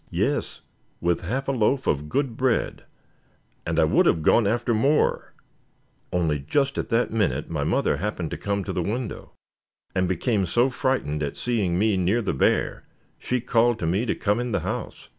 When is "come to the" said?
8.37-8.81